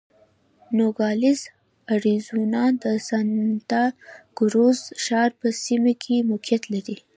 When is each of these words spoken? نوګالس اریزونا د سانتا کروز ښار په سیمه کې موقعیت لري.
نوګالس 0.77 1.41
اریزونا 1.93 2.63
د 2.83 2.85
سانتا 3.07 3.83
کروز 4.37 4.79
ښار 5.03 5.29
په 5.39 5.47
سیمه 5.63 5.93
کې 6.03 6.15
موقعیت 6.31 6.63
لري. 6.73 6.97